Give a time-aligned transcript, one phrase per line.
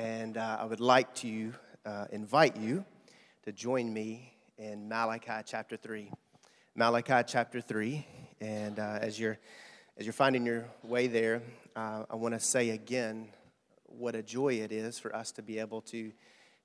[0.00, 1.52] and uh, I would like to
[1.84, 2.86] uh, invite you
[3.42, 6.10] to join me in Malachi chapter 3.
[6.74, 8.06] Malachi chapter 3,
[8.40, 9.36] and uh, as, you're,
[9.98, 11.42] as you're finding your way there,
[11.76, 13.28] uh, I want to say again
[13.84, 16.12] what a joy it is for us to be able to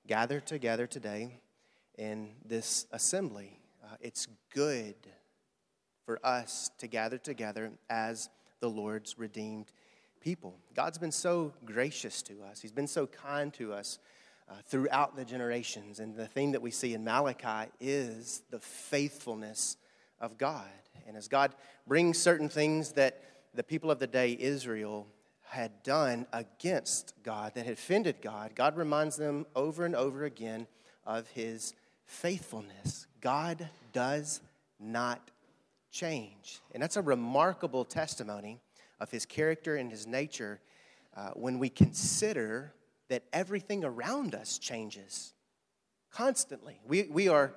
[0.07, 1.41] gather together today
[1.97, 3.59] in this assembly.
[3.83, 4.95] Uh, it's good
[6.05, 8.29] for us to gather together as
[8.61, 9.73] the Lord's redeemed
[10.25, 10.57] people.
[10.73, 13.99] God's been so gracious to us, He's been so kind to us
[14.49, 15.99] uh, throughout the generations.
[15.99, 19.77] And the thing that we see in Malachi is the faithfulness
[20.19, 20.67] of God.
[21.07, 21.53] And as God
[21.87, 23.21] brings certain things that
[23.53, 25.05] the people of the day, Israel,
[25.43, 30.65] had done against God, that had offended God, God reminds them over and over again
[31.05, 31.75] of His
[32.05, 33.05] faithfulness.
[33.21, 34.41] God does
[34.79, 35.29] not
[35.91, 36.61] change.
[36.73, 38.59] And that's a remarkable testimony
[38.99, 40.59] of his character and his nature
[41.15, 42.73] uh, when we consider
[43.09, 45.33] that everything around us changes
[46.11, 46.79] constantly.
[46.87, 47.53] We, we are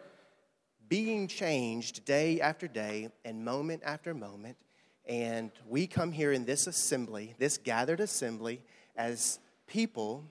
[0.89, 4.57] being changed day after day and moment after moment.
[5.07, 8.61] And we come here in this assembly, this gathered assembly,
[8.97, 10.25] as people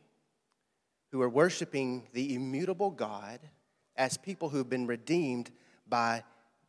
[1.12, 3.40] who are worshiping the immutable God,
[3.96, 5.50] as people who've been redeemed
[5.88, 6.24] by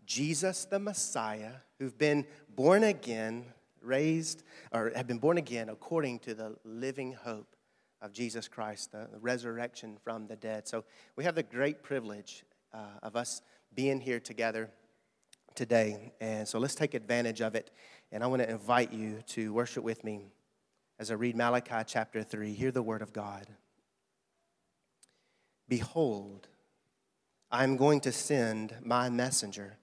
[0.07, 3.45] Jesus the Messiah, who've been born again
[3.83, 7.57] raised or have been born again according to the living hope
[8.01, 10.69] of Jesus Christ, the, resurrection from the dead.
[10.69, 10.85] So
[11.17, 13.43] we have the great privilege uh, of us
[13.75, 14.71] being here together
[15.55, 16.13] today.
[16.21, 17.71] And so let's take advantage of it.
[18.13, 20.33] And I want to invite you to worship with me
[20.99, 22.53] as I read Malachi chapter 3.
[22.53, 23.47] Hear the word of God.
[25.69, 26.49] Behold,
[27.51, 29.77] I am going to send my messenger,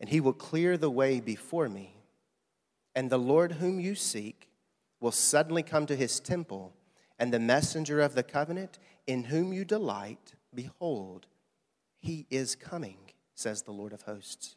[0.00, 1.97] and he will clear the way before me.
[2.98, 4.50] And the Lord whom you seek
[4.98, 6.74] will suddenly come to his temple,
[7.16, 11.28] and the messenger of the covenant in whom you delight, behold,
[12.00, 12.98] he is coming,
[13.36, 14.56] says the Lord of hosts.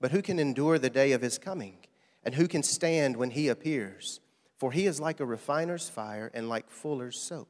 [0.00, 1.78] But who can endure the day of his coming?
[2.22, 4.20] And who can stand when he appears?
[4.58, 7.48] For he is like a refiner's fire and like fuller's soap.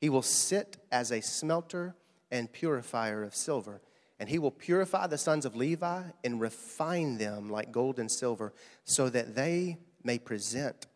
[0.00, 1.96] He will sit as a smelter
[2.30, 3.80] and purifier of silver
[4.22, 8.52] and he will purify the sons of Levi and refine them like gold and silver,
[8.84, 10.86] so that they may present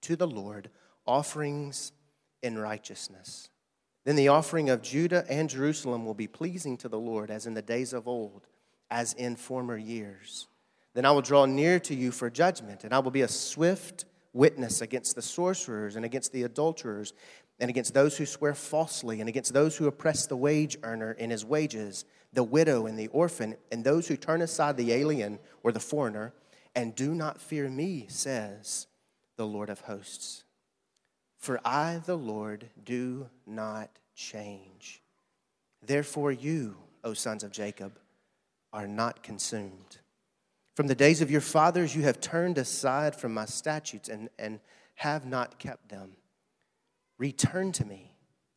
[0.00, 0.68] to the Lord
[1.06, 1.92] offerings
[2.42, 3.50] in righteousness.
[4.02, 7.54] Then the offering of Judah and Jerusalem will be pleasing to the Lord, as in
[7.54, 8.48] the days of old,
[8.90, 10.48] as in former years.
[10.92, 14.06] Then I will draw near to you for judgment, and I will be a swift
[14.34, 17.14] witness against the sorcerers and against the adulterers
[17.60, 21.30] and against those who swear falsely and against those who oppress the wage earner in
[21.30, 25.72] his wages the widow and the orphan, and those who turn aside the alien or
[25.72, 26.34] the foreigner,
[26.74, 28.86] and do not fear me, says
[29.36, 30.44] the Lord of hosts.
[31.38, 35.02] For I, the Lord, do not change.
[35.82, 37.98] Therefore, you, O sons of Jacob,
[38.72, 39.98] are not consumed.
[40.74, 44.58] From the days of your fathers, you have turned aside from my statutes and, and
[44.96, 46.16] have not kept them.
[47.16, 48.12] Return to me,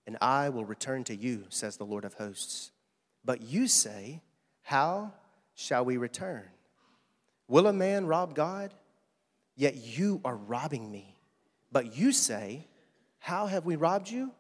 [0.08, 2.72] and I will return to you, says the Lord of hosts.
[3.24, 4.22] But you say,
[4.64, 5.14] How
[5.54, 6.44] shall we return?
[7.48, 8.74] Will a man rob God?
[9.56, 11.16] Yet you are robbing me.
[11.72, 12.66] But you say,
[13.20, 14.32] How have we robbed you?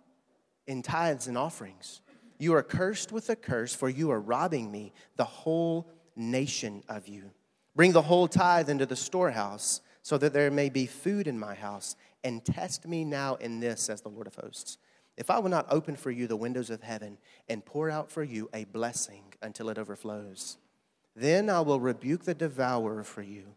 [0.65, 2.01] In tithes and offerings.
[2.39, 7.07] You are cursed with a curse, for you are robbing me, the whole nation of
[7.07, 7.31] you.
[7.77, 11.55] Bring the whole tithe into the storehouse, so that there may be food in my
[11.55, 11.95] house,
[12.25, 14.77] and test me now in this, says the Lord of hosts
[15.17, 17.17] if I will not open for you the windows of heaven
[17.49, 20.57] and pour out for you a blessing until it overflows,
[21.15, 23.55] then I will rebuke the devourer for you,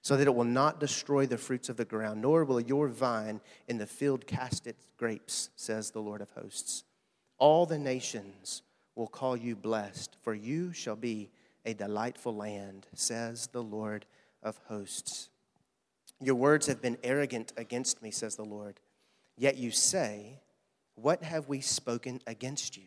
[0.00, 3.42] so that it will not destroy the fruits of the ground, nor will your vine
[3.68, 6.84] in the field cast its grapes, says the Lord of hosts.
[7.36, 8.62] All the nations
[8.94, 11.30] will call you blessed, for you shall be
[11.64, 14.06] a delightful land, says the Lord
[14.42, 15.28] of hosts.
[16.20, 18.80] Your words have been arrogant against me, says the Lord.
[19.36, 20.40] Yet you say,
[20.94, 22.84] what have we spoken against you?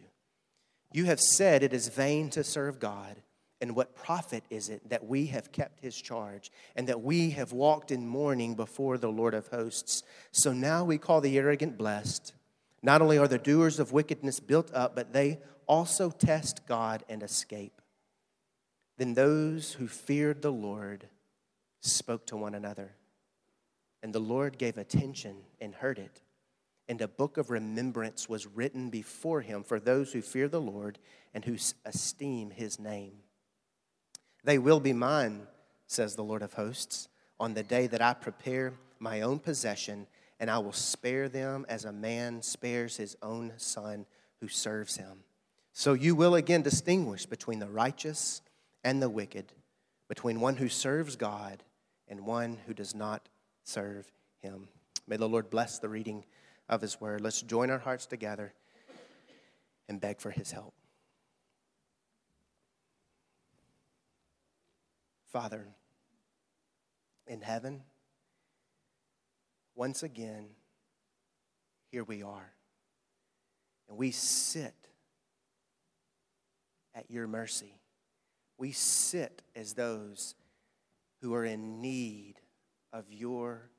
[0.94, 3.18] You have said it is vain to serve God.
[3.62, 7.51] And what profit is it that we have kept his charge and that we have
[7.51, 10.04] walked in mourning before the Lord of hosts?
[10.31, 12.33] So now we call the arrogant blessed.
[12.83, 17.24] Not only are the doers of wickedness built up, but they also test God and
[17.24, 17.81] escape.
[18.97, 21.07] Then those who feared the Lord
[21.81, 22.95] spoke to one another,
[24.01, 26.21] and the Lord gave attention and heard it
[26.88, 31.00] and a book of remembrance was written before him for those who fear the Lord
[31.33, 33.13] and who esteem his name.
[34.44, 35.47] They will be mine,
[35.88, 37.07] says the Lord of hosts,
[37.39, 40.07] on the day that I prepare my own possession
[40.39, 44.06] and I will spare them as a man spares his own son
[44.42, 45.24] who serves him.
[45.74, 48.42] So you will again distinguish between the righteous
[48.86, 49.52] and the wicked,
[50.08, 51.64] between one who serves God
[52.08, 53.28] and one who does not
[53.64, 54.68] serve him.
[55.08, 56.24] May the Lord bless the reading
[56.70, 57.20] of his word.
[57.20, 58.54] Let's join our hearts together
[59.90, 60.76] and beg for his help.
[65.31, 65.68] Father,
[67.26, 67.81] in heaven,
[69.74, 70.46] once again,
[71.92, 72.54] here we are.
[73.90, 74.76] And we sit
[76.94, 77.80] at your mercy.
[78.57, 80.36] We sit as those
[81.22, 82.36] who are in need
[82.94, 83.69] of your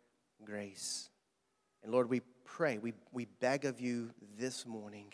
[0.44, 1.08] grace.
[1.82, 5.12] And Lord, we pray, we, we beg of you this morning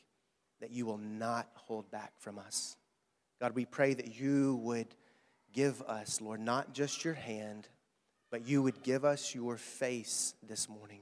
[0.60, 2.76] that you will not hold back from us.
[3.40, 4.94] God, we pray that you would
[5.52, 7.68] give us, Lord, not just your hand,
[8.30, 11.00] but you would give us your face this morning.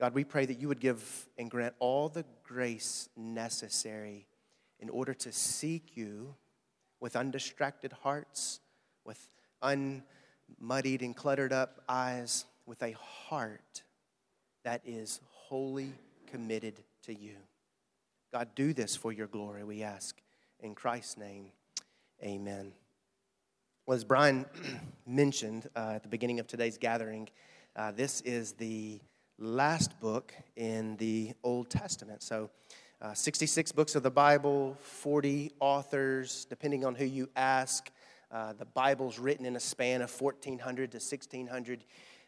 [0.00, 4.26] God, we pray that you would give and grant all the grace necessary
[4.80, 6.34] in order to seek you
[7.00, 8.60] with undistracted hearts,
[9.04, 9.28] with
[9.62, 13.82] unmuddied and cluttered up eyes, with a heart
[14.64, 15.92] that is wholly
[16.26, 17.36] committed to you.
[18.32, 20.20] God, do this for your glory, we ask.
[20.60, 21.46] In Christ's name,
[22.22, 22.72] amen.
[23.86, 24.44] Well, as Brian
[25.06, 27.28] mentioned uh, at the beginning of today's gathering,
[27.74, 29.00] uh, this is the
[29.38, 32.22] last book in the Old Testament.
[32.22, 32.50] So,
[33.00, 37.90] uh, 66 books of the Bible, 40 authors, depending on who you ask.
[38.32, 41.84] Uh, the Bible's written in a span of 1400 to 1600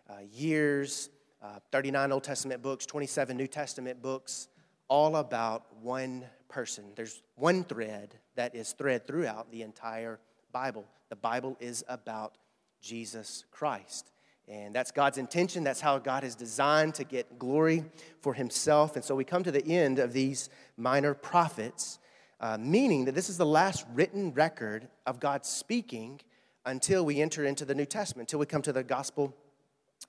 [0.08, 1.10] uh, years,
[1.42, 4.48] uh, 39 Old Testament books, 27 New Testament books,
[4.88, 6.84] all about one person.
[6.94, 10.20] There's one thread that is thread throughout the entire
[10.52, 10.84] Bible.
[11.08, 12.36] The Bible is about
[12.80, 14.12] Jesus Christ.
[14.48, 15.62] And that's God's intention.
[15.62, 17.84] That's how God has designed to get glory
[18.20, 18.96] for himself.
[18.96, 22.00] And so we come to the end of these minor prophets,
[22.40, 26.20] uh, meaning that this is the last written record of God speaking
[26.66, 29.34] until we enter into the New Testament, until we come to the Gospel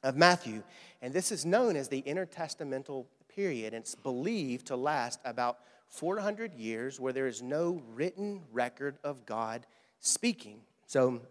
[0.03, 0.63] of Matthew.
[1.01, 3.73] And this is known as the intertestamental period.
[3.73, 9.25] And it's believed to last about 400 years where there is no written record of
[9.25, 9.65] God
[9.99, 10.61] speaking.
[10.87, 11.21] So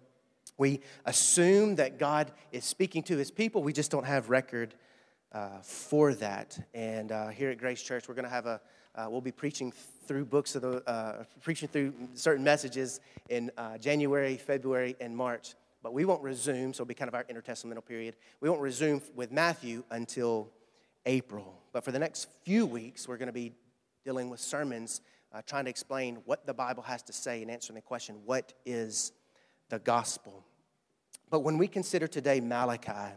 [0.60, 3.62] we assume that God is speaking to his people.
[3.62, 4.74] We just don't have record
[5.32, 6.68] uh, for that.
[6.74, 8.60] And uh, here at Grace Church, we're going to have a,
[8.94, 9.72] uh, we'll be preaching
[10.06, 15.54] through books of the, uh, preaching through certain messages in uh, January, February, and March.
[15.82, 18.16] But we won't resume, so it'll be kind of our intertestamental period.
[18.42, 20.50] We won't resume with Matthew until
[21.06, 21.58] April.
[21.72, 23.54] But for the next few weeks, we're going to be
[24.04, 25.00] dealing with sermons
[25.32, 28.52] uh, trying to explain what the Bible has to say and answering the question, what
[28.66, 29.12] is
[29.70, 30.44] the gospel.
[31.30, 33.14] But when we consider today Malachi,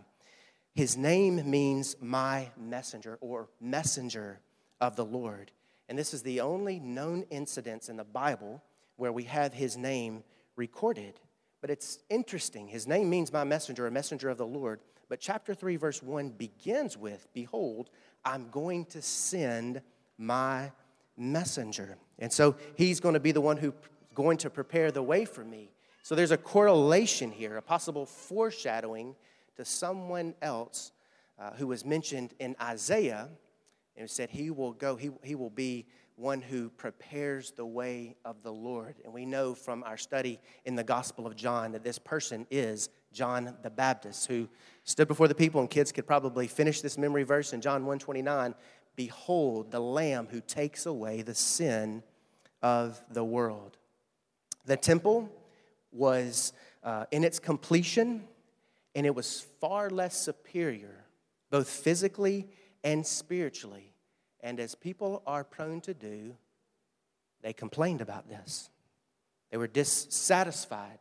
[0.76, 4.40] his name means my messenger or messenger
[4.80, 5.52] of the Lord.
[5.90, 8.62] And this is the only known incidents in the Bible
[8.98, 10.24] where we have his name
[10.56, 11.20] recorded.
[11.62, 12.68] But it's interesting.
[12.68, 14.80] His name means my messenger, a messenger of the Lord.
[15.10, 17.90] But chapter 3, verse 1 begins with Behold,
[18.26, 19.82] I'm going to send
[20.18, 20.72] my
[21.18, 21.98] messenger.
[22.20, 23.74] And so he's going to be the one who's
[24.16, 25.70] going to prepare the way for me.
[26.04, 29.16] So there's a correlation here, a possible foreshadowing
[29.56, 30.92] to someone else
[31.40, 33.30] uh, who was mentioned in Isaiah.
[33.96, 38.42] And said, He will go, he, he will be one who prepares the way of
[38.44, 38.96] the Lord.
[39.06, 42.90] And we know from our study in the Gospel of John that this person is
[43.12, 44.50] John the Baptist, who
[44.84, 48.56] stood before the people, and kids could probably finish this memory verse in John 129
[48.96, 52.04] Behold, the Lamb who takes away the sin
[52.62, 53.78] of the world.
[54.66, 55.32] The temple
[55.94, 58.24] was uh, in its completion,
[58.96, 61.06] and it was far less superior,
[61.50, 62.48] both physically
[62.84, 63.94] and spiritually.
[64.42, 66.36] And as people are prone to do,
[67.42, 68.70] they complained about this.
[69.52, 71.00] They were dissatisfied.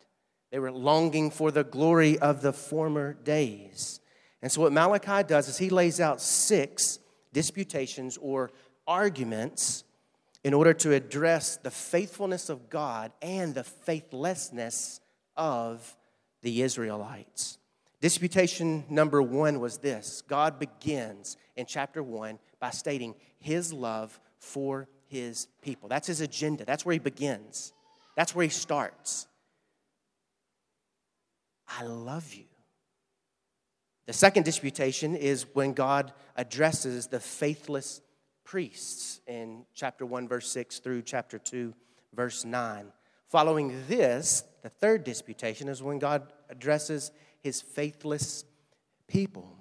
[0.51, 4.01] They were longing for the glory of the former days.
[4.43, 6.99] And so, what Malachi does is he lays out six
[7.33, 8.51] disputations or
[8.87, 9.85] arguments
[10.45, 15.01] in order to address the faithfulness of God and the faithlessness
[15.37, 15.97] of
[16.43, 17.59] the Israelites.
[18.01, 24.89] Disputation number one was this God begins in chapter one by stating his love for
[25.07, 25.89] his people.
[25.89, 27.73] That's his agenda, that's where he begins,
[28.17, 29.29] that's where he starts.
[31.69, 32.45] I love you.
[34.07, 38.01] The second disputation is when God addresses the faithless
[38.45, 41.75] priests in chapter 1, verse 6 through chapter 2,
[42.15, 42.93] verse 9.
[43.29, 48.45] Following this, the third disputation is when God addresses his faithless
[49.07, 49.59] people.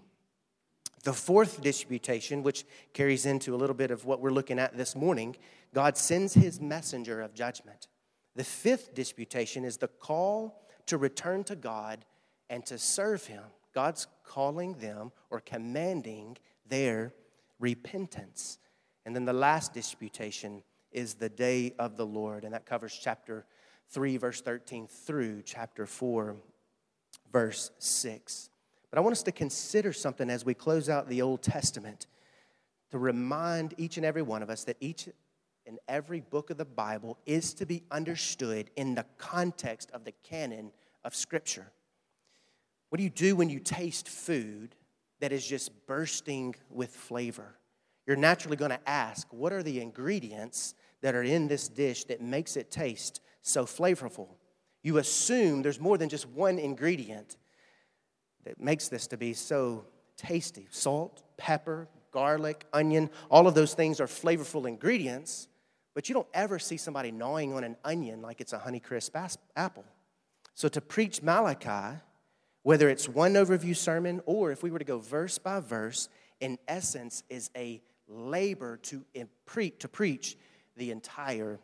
[1.04, 4.96] The fourth disputation, which carries into a little bit of what we're looking at this
[4.96, 5.36] morning,
[5.74, 7.88] God sends his messenger of judgment.
[8.36, 12.06] The fifth disputation is the call to return to God
[12.50, 13.44] and to serve him.
[13.74, 16.38] God's calling them or commanding
[16.68, 17.14] their
[17.60, 18.60] repentance.
[19.06, 23.46] And then the last disputation is the day of the Lord, and that covers chapter
[23.90, 26.36] 3, verse 13 through chapter 4,
[27.32, 28.50] verse 6.
[28.90, 32.08] But I want us to consider something as we close out the Old Testament
[32.92, 35.08] to remind each and every one of us that each
[35.66, 40.12] and every book of the Bible is to be understood in the context of the
[40.24, 40.72] canon
[41.04, 41.72] of Scripture.
[42.90, 44.76] What do you do when you taste food
[45.22, 47.56] that is just bursting with flavor?
[48.06, 52.22] You're naturally going to ask, what are the ingredients that are in this dish that
[52.22, 54.30] makes it taste so flavorful?
[54.84, 57.38] You assume there's more than just one ingredient
[58.44, 59.86] that makes this to be so
[60.18, 60.68] tasty.
[60.72, 65.48] Salt, pepper, garlic, onion, all of those things are flavorful ingredients,
[65.94, 69.86] but you don't ever see somebody gnawing on an onion like it's a Honeycrisp apple.
[70.56, 72.00] So to preach Malachi,
[72.64, 76.58] whether it's one overview sermon or if we were to go verse by verse, in
[76.68, 79.04] essence is a labor to,
[79.80, 80.38] to preach
[80.78, 81.60] the entire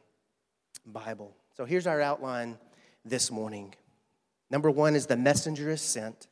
[0.86, 1.36] Bible.
[1.56, 2.58] So here's our outline
[3.04, 3.76] this morning.
[4.50, 6.28] Number one is the messenger is sent.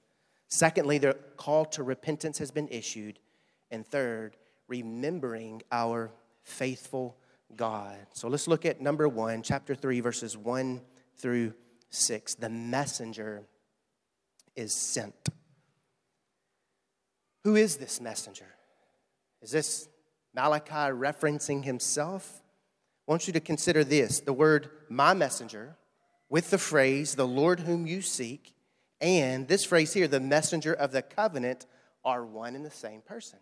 [0.48, 3.20] Secondly, the call to repentance has been issued.
[3.72, 6.12] And third, remembering our
[6.44, 7.18] faithful
[7.56, 7.98] God.
[8.14, 10.82] So let's look at number one, chapter 3, verses 1
[11.18, 11.54] through
[11.90, 12.36] 6.
[12.36, 13.44] The messenger
[14.56, 15.30] is sent.
[17.44, 18.48] Who is this messenger?
[19.42, 19.88] Is this
[20.36, 22.42] Malachi referencing himself?
[23.08, 25.78] I want you to consider this the word my messenger
[26.30, 28.56] with the phrase the Lord whom you seek
[29.02, 31.66] and this phrase here, the messenger of the covenant,
[32.04, 33.40] are one and the same person.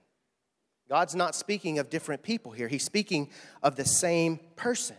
[0.89, 3.29] God's not speaking of different people here, He's speaking
[3.61, 4.95] of the same person.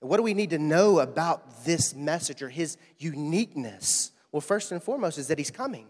[0.00, 4.12] What do we need to know about this messenger, his uniqueness?
[4.32, 5.88] Well, first and foremost, is that He's coming.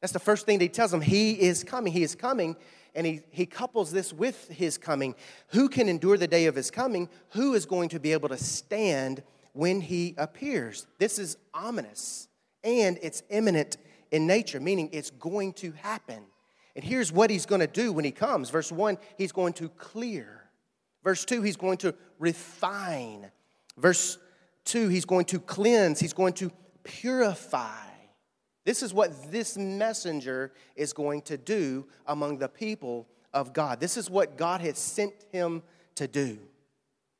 [0.00, 1.00] That's the first thing that He tells them.
[1.00, 1.92] He is coming.
[1.92, 2.56] He is coming.
[2.94, 5.14] And he, he couples this with his coming.
[5.48, 7.08] Who can endure the day of his coming?
[7.30, 10.86] Who is going to be able to stand when he appears?
[10.98, 12.28] This is ominous
[12.64, 13.76] and it's imminent
[14.10, 16.24] in nature, meaning it's going to happen.
[16.74, 18.50] And here's what he's going to do when he comes.
[18.50, 20.44] Verse 1, he's going to clear.
[21.04, 23.30] Verse 2, he's going to refine.
[23.76, 24.18] Verse
[24.64, 26.00] 2, he's going to cleanse.
[26.00, 26.50] He's going to
[26.84, 27.87] purify.
[28.68, 33.80] This is what this messenger is going to do among the people of God.
[33.80, 35.62] This is what God has sent him
[35.94, 36.38] to do.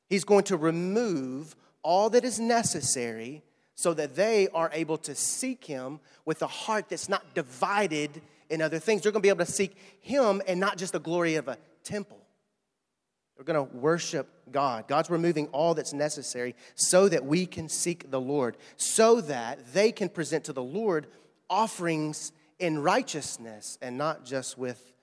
[0.07, 3.41] He's going to remove all that is necessary
[3.73, 8.61] so that they are able to seek Him with a heart that's not divided in
[8.61, 9.01] other things.
[9.01, 11.57] They're going to be able to seek Him and not just the glory of a
[11.83, 12.19] temple.
[13.39, 14.87] They're going to worship God.
[14.89, 19.93] God's removing all that's necessary so that we can seek the Lord, so that they
[19.93, 21.07] can present to the Lord
[21.49, 24.93] offerings in righteousness and not just with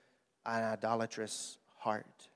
[0.45, 2.29] an idolatrous heart.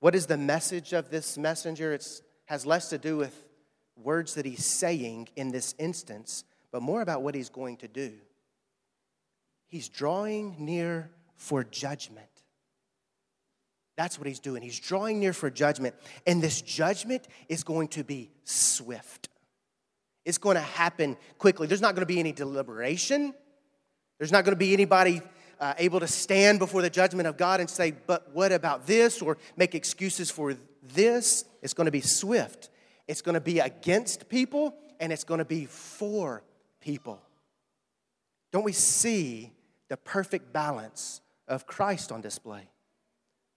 [0.00, 1.92] What is the message of this messenger?
[1.92, 2.06] It
[2.46, 3.44] has less to do with
[3.96, 8.12] words that he's saying in this instance, but more about what he's going to do.
[9.66, 12.28] He's drawing near for judgment.
[13.96, 14.62] That's what he's doing.
[14.62, 15.94] He's drawing near for judgment.
[16.26, 19.28] And this judgment is going to be swift.
[20.26, 21.68] It's going to happen quickly.
[21.68, 23.32] There's not going to be any deliberation.
[24.18, 25.22] There's not going to be anybody
[25.60, 29.22] uh, able to stand before the judgment of God and say, but what about this?
[29.22, 31.44] Or make excuses for this.
[31.62, 32.70] It's going to be swift.
[33.06, 36.42] It's going to be against people and it's going to be for
[36.80, 37.22] people.
[38.50, 39.52] Don't we see
[39.88, 42.68] the perfect balance of Christ on display?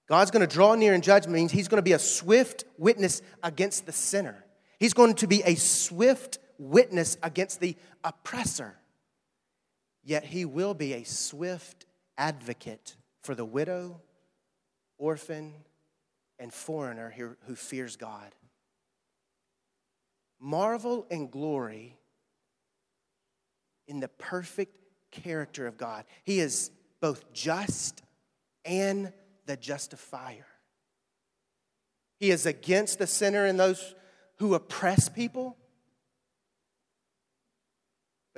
[0.07, 3.23] God's going to draw near in judgment means he's going to be a swift witness
[3.41, 4.43] against the sinner.
[4.79, 8.75] He's going to be a swift witness against the oppressor.
[10.03, 11.87] Yet he will be a swift
[12.17, 14.01] advocate for the widow,
[14.99, 15.53] orphan,
[16.37, 17.11] and foreigner
[17.47, 18.35] who fears God
[20.39, 21.97] marvel and glory
[23.87, 24.75] in the perfect
[25.11, 26.05] character of God.
[26.23, 28.01] He is both just
[28.65, 29.11] and
[29.45, 30.45] the justifier.
[32.19, 33.95] He is against the sinner and those
[34.37, 35.57] who oppress people,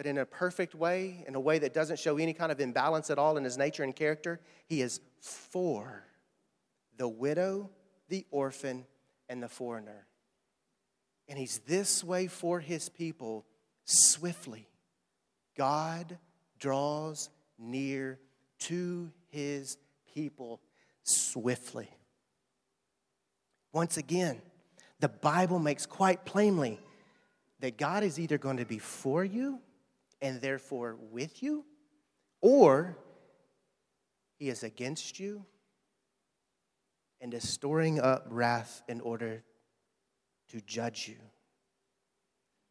[0.01, 3.11] but in a perfect way, in a way that doesn't show any kind of imbalance
[3.11, 4.39] at all in his nature and character.
[4.65, 6.07] He is for
[6.97, 7.69] the widow,
[8.09, 8.87] the orphan,
[9.29, 10.07] and the foreigner.
[11.29, 13.45] And he's this way for his people
[13.85, 14.67] swiftly.
[15.55, 16.17] God
[16.57, 17.29] draws
[17.59, 18.17] near
[18.61, 19.77] to his
[20.15, 20.61] people
[21.03, 21.91] swiftly.
[23.71, 24.41] Once again,
[24.99, 26.79] the Bible makes quite plainly
[27.59, 29.59] that God is either going to be for you
[30.21, 31.65] and therefore with you,
[32.41, 32.97] or
[34.37, 35.45] he is against you
[37.19, 39.43] and is storing up wrath in order
[40.49, 41.17] to judge you.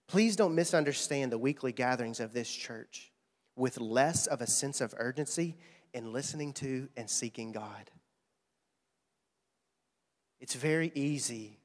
[0.08, 3.12] Please don't misunderstand the weekly gatherings of this church
[3.56, 5.56] with less of a sense of urgency
[5.94, 7.90] in listening to and seeking God.
[10.40, 11.60] It's very easy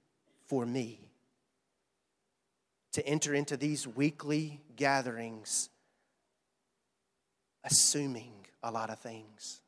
[0.48, 1.10] for me
[2.94, 5.70] to enter into these weekly gatherings
[7.66, 8.32] assuming
[8.64, 9.62] a lot of things.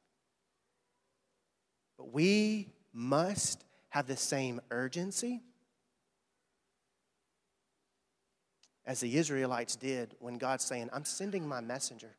[1.97, 5.41] But we must have the same urgency
[8.85, 12.15] as the Israelites did when God's saying, I'm sending my messenger,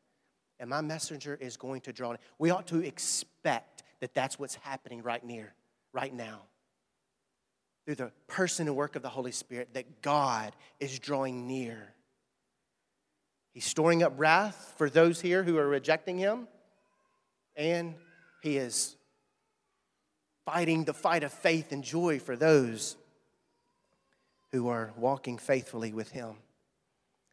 [0.59, 2.15] and my messenger is going to draw.
[2.37, 5.53] We ought to expect that that's what's happening right near,
[5.93, 6.41] right now
[7.85, 11.95] through the person and work of the Holy Spirit that God is drawing near.
[13.53, 16.47] He's storing up wrath for those here who are rejecting Him,
[17.55, 17.95] and
[18.41, 18.95] He is
[20.45, 22.95] fighting the fight of faith and joy for those
[24.51, 26.35] who are walking faithfully with Him.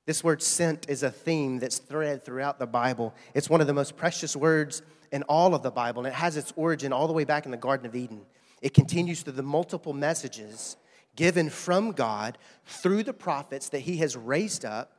[0.07, 3.15] This word sent is a theme that's thread throughout the Bible.
[3.35, 6.37] It's one of the most precious words in all of the Bible, and it has
[6.37, 8.23] its origin all the way back in the Garden of Eden.
[8.63, 10.77] It continues through the multiple messages
[11.17, 14.96] given from God through the prophets that He has raised up.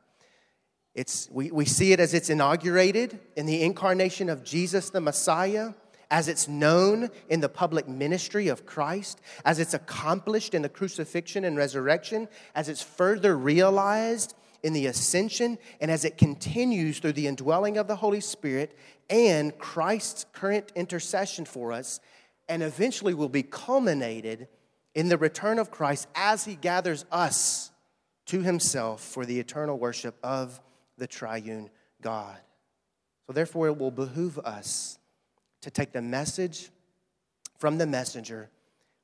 [0.94, 5.74] It's, we, we see it as it's inaugurated in the incarnation of Jesus the Messiah,
[6.10, 11.44] as it's known in the public ministry of Christ, as it's accomplished in the crucifixion
[11.44, 17.28] and resurrection, as it's further realized in the ascension, and as it continues through the
[17.28, 18.76] indwelling of the Holy Spirit
[19.08, 22.00] and Christ's current intercession for us
[22.48, 24.48] and eventually will be culminated
[24.94, 27.70] in the return of Christ as he gathers us
[28.26, 30.60] to himself for the eternal worship of
[30.98, 31.70] the triune
[32.02, 32.36] God.
[33.26, 34.98] So, therefore, it will behoove us
[35.60, 36.70] to take the message
[37.58, 38.50] from the messenger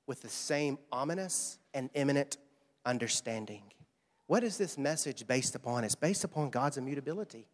[0.06, 2.36] with the same ominous and imminent
[2.84, 3.62] understanding.
[4.26, 5.84] What is this message based upon?
[5.84, 7.46] It's based upon God's immutability,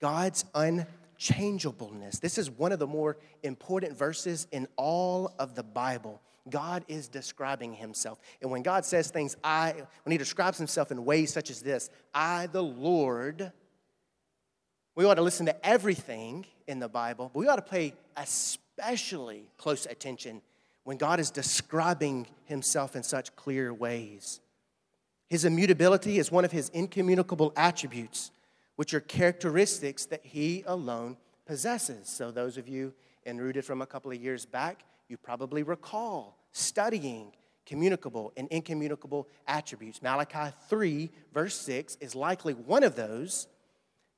[0.00, 2.18] God's unchangeableness.
[2.18, 6.20] This is one of the more important verses in all of the Bible.
[6.50, 8.18] God is describing himself.
[8.40, 11.90] And when God says things, I, when he describes himself in ways such as this,
[12.12, 13.52] I, the Lord,
[14.94, 19.44] we ought to listen to everything in the Bible, but we ought to pay especially
[19.56, 20.42] close attention
[20.84, 24.40] when God is describing himself in such clear ways.
[25.28, 28.32] His immutability is one of his incommunicable attributes
[28.76, 32.08] which are characteristics that he alone possesses.
[32.08, 32.92] So, those of you
[33.24, 37.32] enrooted from a couple of years back, you probably recall studying
[37.66, 40.02] communicable and incommunicable attributes.
[40.02, 43.46] Malachi 3, verse 6, is likely one of those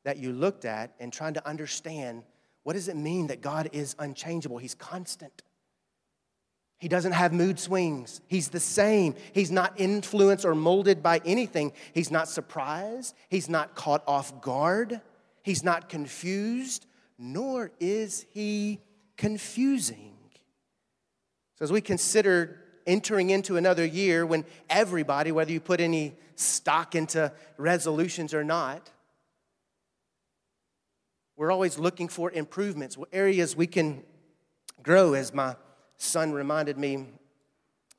[0.05, 2.23] that you looked at and trying to understand
[2.62, 4.59] what does it mean that God is unchangeable?
[4.59, 5.42] He's constant.
[6.79, 8.20] He doesn't have mood swings.
[8.27, 9.14] He's the same.
[9.33, 11.73] He's not influenced or molded by anything.
[11.92, 13.14] He's not surprised.
[13.29, 15.01] He's not caught off guard.
[15.42, 16.87] He's not confused,
[17.18, 18.81] nor is he
[19.16, 20.13] confusing.
[21.56, 26.94] So, as we consider entering into another year when everybody, whether you put any stock
[26.94, 28.90] into resolutions or not,
[31.36, 34.02] we're always looking for improvements, areas we can
[34.82, 35.56] grow, as my
[35.96, 37.06] son reminded me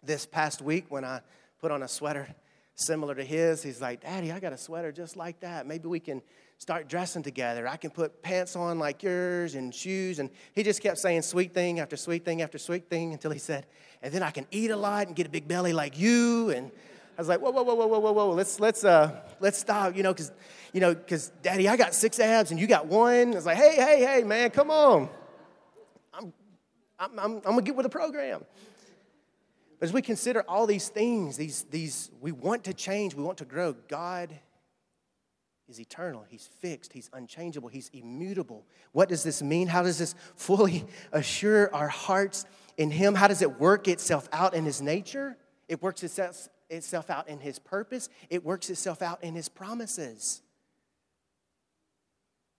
[0.03, 1.21] this past week when I
[1.59, 2.27] put on a sweater
[2.75, 3.63] similar to his.
[3.63, 5.65] He's like, Daddy, I got a sweater just like that.
[5.65, 6.21] Maybe we can
[6.57, 7.67] start dressing together.
[7.67, 10.19] I can put pants on like yours and shoes.
[10.19, 13.39] And he just kept saying sweet thing after sweet thing after sweet thing until he
[13.39, 13.65] said,
[14.01, 16.49] and then I can eat a lot and get a big belly like you.
[16.51, 16.71] And
[17.17, 18.29] I was like, whoa, whoa, whoa, whoa, whoa, whoa, whoa.
[18.31, 20.31] Let's, let's, uh, let's stop, you know, because,
[20.73, 23.31] you know, because Daddy, I got six abs and you got one.
[23.31, 25.09] I was like, hey, hey, hey, man, come on.
[26.13, 26.33] I'm,
[26.99, 28.43] I'm, I'm going to get with the program.
[29.79, 33.39] But as we consider all these things, these, these, we want to change, we want
[33.39, 33.73] to grow.
[33.87, 34.33] God
[35.67, 38.65] is eternal, He's fixed, He's unchangeable, He's immutable.
[38.91, 39.67] What does this mean?
[39.67, 42.45] How does this fully assure our hearts
[42.77, 43.15] in Him?
[43.15, 45.37] How does it work itself out in His nature?
[45.67, 50.41] It works itself, itself out in His purpose, it works itself out in His promises.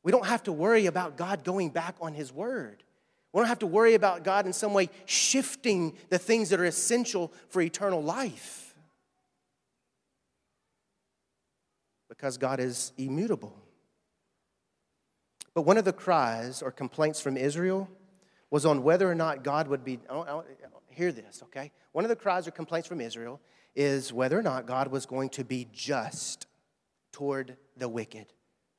[0.03, 2.85] We don't have to worry about God going back on His word.
[3.33, 6.64] We don't have to worry about God in some way shifting the things that are
[6.64, 8.65] essential for eternal life.
[12.16, 13.57] Because God is immutable.
[15.55, 17.88] But one of the cries or complaints from Israel
[18.50, 19.98] was on whether or not God would be.
[20.09, 20.44] Oh, oh,
[20.90, 21.72] hear this, okay?
[21.92, 23.40] One of the cries or complaints from Israel
[23.74, 26.46] is whether or not God was going to be just
[27.12, 28.26] toward the wicked.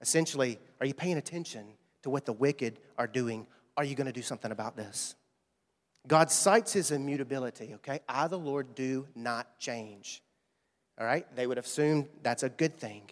[0.01, 1.65] Essentially, are you paying attention
[2.03, 3.47] to what the wicked are doing?
[3.75, 5.15] Are you going to do something about this?
[6.07, 7.99] God cites his immutability, okay?
[8.07, 10.21] I, the Lord, do not change.
[10.99, 11.25] All right?
[11.35, 13.03] They would assume that's a good thing.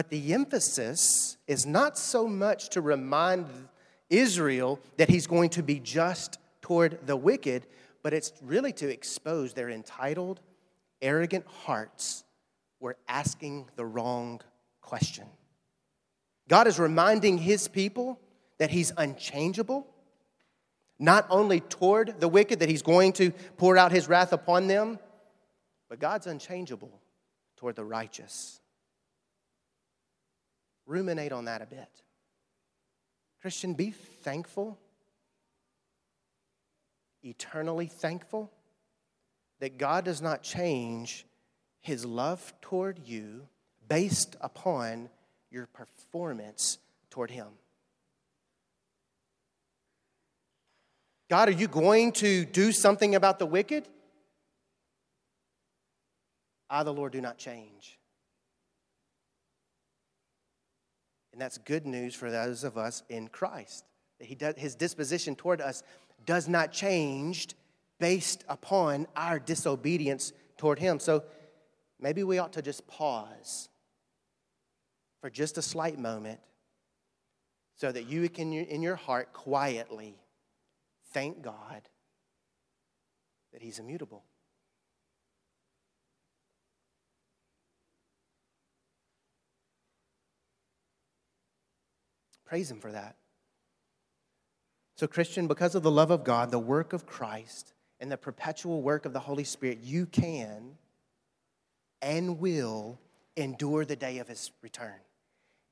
[0.00, 3.44] But the emphasis is not so much to remind
[4.08, 7.66] Israel that he's going to be just toward the wicked,
[8.02, 10.40] but it's really to expose their entitled,
[11.02, 12.24] arrogant hearts
[12.80, 14.40] were asking the wrong
[14.80, 15.26] question.
[16.48, 18.18] God is reminding his people
[18.56, 19.86] that he's unchangeable,
[20.98, 24.98] not only toward the wicked, that he's going to pour out his wrath upon them,
[25.90, 27.02] but God's unchangeable
[27.58, 28.60] toward the righteous.
[30.90, 31.88] Ruminate on that a bit.
[33.40, 34.76] Christian, be thankful,
[37.22, 38.50] eternally thankful,
[39.60, 41.26] that God does not change
[41.80, 43.46] his love toward you
[43.88, 45.08] based upon
[45.48, 47.46] your performance toward him.
[51.28, 53.86] God, are you going to do something about the wicked?
[56.68, 57.99] I, the Lord, do not change.
[61.40, 63.86] And that's good news for those of us in Christ.
[64.18, 65.82] That he does, his disposition toward us
[66.26, 67.48] does not change
[67.98, 71.00] based upon our disobedience toward him.
[71.00, 71.24] So
[71.98, 73.70] maybe we ought to just pause
[75.22, 76.40] for just a slight moment
[77.74, 80.18] so that you can, in your heart, quietly
[81.14, 81.80] thank God
[83.54, 84.24] that he's immutable.
[92.50, 93.14] Praise Him for that.
[94.96, 98.82] So, Christian, because of the love of God, the work of Christ, and the perpetual
[98.82, 100.76] work of the Holy Spirit, you can
[102.02, 102.98] and will
[103.36, 104.98] endure the day of His return.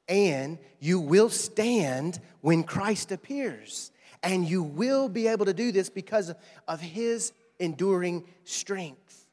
[0.07, 3.91] And you will stand when Christ appears.
[4.23, 6.33] And you will be able to do this because
[6.69, 9.27] of His enduring strength.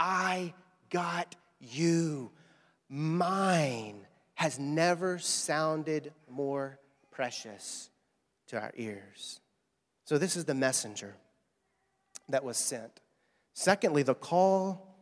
[0.00, 0.52] I
[0.90, 2.32] got you.
[2.88, 6.78] Mine has never sounded more
[7.10, 7.90] precious
[8.48, 9.40] to our ears.
[10.04, 11.14] So, this is the messenger
[12.28, 13.00] that was sent.
[13.54, 14.96] Secondly, the call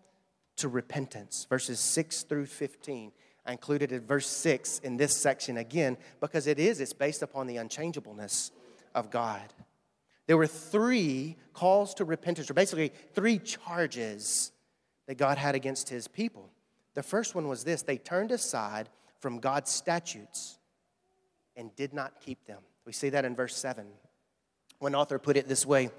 [0.57, 3.13] to repentance, verses 6 through 15.
[3.47, 7.47] I included it verse 6 in this section again because it is, it's based upon
[7.47, 8.51] the unchangeableness
[8.95, 9.55] of God.
[10.27, 14.53] There were three calls to repentance, or basically three charges
[15.07, 16.51] that God had against his people.
[16.95, 18.89] The first one was this they turned aside
[19.21, 20.59] from God's statutes
[21.57, 22.61] and did not keep them.
[22.85, 23.87] We see that in verse 7.
[24.79, 25.91] One author put it this way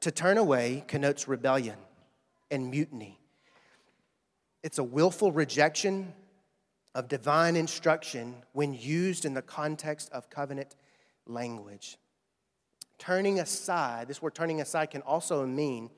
[0.00, 1.76] To turn away connotes rebellion
[2.50, 3.18] and mutiny.
[4.62, 6.12] It's a willful rejection
[6.94, 10.76] of divine instruction when used in the context of covenant
[11.26, 11.98] language.
[12.98, 15.90] Turning aside, this word turning aside can also mean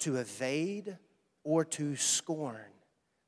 [0.00, 0.98] to evade
[1.44, 2.71] or to scorn.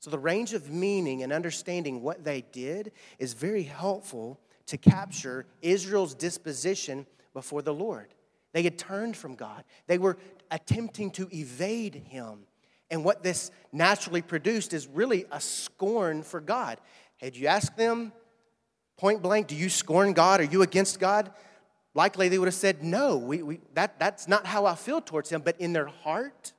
[0.04, 5.46] So, the range of meaning and understanding what they did is very helpful to capture
[5.62, 8.12] Israel's disposition before the Lord.
[8.52, 10.18] They had turned from God, they were
[10.50, 12.40] attempting to evade Him.
[12.90, 16.80] And what this naturally produced is really a scorn for God.
[17.16, 18.12] Had you asked them
[18.98, 20.40] point blank, do you scorn God?
[20.40, 21.32] Are you against God?
[21.94, 25.30] Likely they would have said, no, we, we, that, that's not how I feel towards
[25.30, 25.40] Him.
[25.40, 26.52] But in their heart,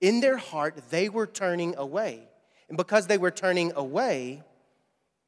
[0.00, 2.26] in their heart, they were turning away.
[2.70, 4.44] And because they were turning away,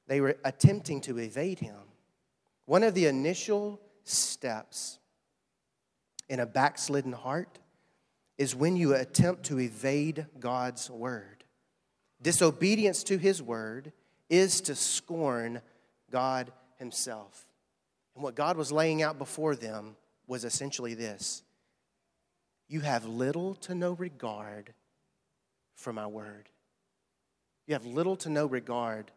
[0.07, 1.76] they were attempting to evade him.
[2.66, 5.00] One of the initial steps
[6.28, 7.59] in a backslidden heart
[8.38, 11.42] is when you attempt to evade God's word.
[12.22, 13.92] Disobedience to his word
[14.31, 15.62] is to scorn
[16.12, 17.48] God himself.
[18.14, 19.96] And what God was laying out before them
[20.28, 21.42] was essentially this
[22.68, 24.74] You have little to no regard
[25.74, 26.48] for my word.
[27.66, 29.11] You have little to no regard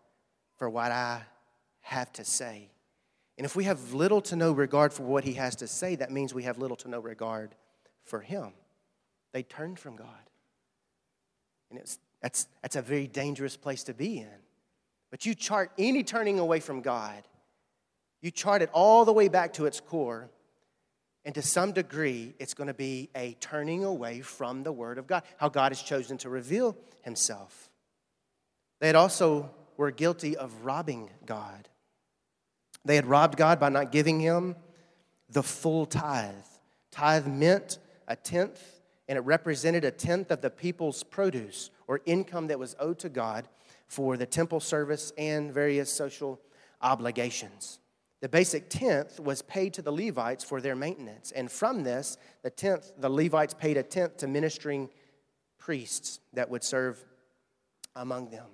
[0.57, 1.23] for what I
[1.81, 2.69] have to say.
[3.37, 6.11] And if we have little to no regard for what he has to say, that
[6.11, 7.55] means we have little to no regard
[8.03, 8.53] for him.
[9.33, 10.07] They turned from God.
[11.69, 14.29] And it's, that's, that's a very dangerous place to be in.
[15.11, 17.23] But you chart any turning away from God,
[18.21, 20.29] you chart it all the way back to its core,
[21.25, 25.07] and to some degree, it's going to be a turning away from the Word of
[25.07, 27.64] God, how God has chosen to reveal Himself.
[28.79, 31.69] They had also were guilty of robbing God.
[32.83, 34.55] They had robbed God by not giving him
[35.29, 36.33] the full tithe.
[36.91, 38.61] Tithe meant a tenth,
[39.07, 43.09] and it represented a tenth of the people's produce or income that was owed to
[43.09, 43.47] God
[43.87, 46.39] for the temple service and various social
[46.81, 47.79] obligations.
[48.21, 51.31] The basic tenth was paid to the Levites for their maintenance.
[51.31, 54.89] And from this, the tenth, the Levites paid a tenth to ministering
[55.57, 57.03] priests that would serve
[57.95, 58.45] among them.